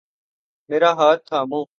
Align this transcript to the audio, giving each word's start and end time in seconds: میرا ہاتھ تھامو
میرا 0.69 0.91
ہاتھ 0.99 1.21
تھامو 1.27 1.61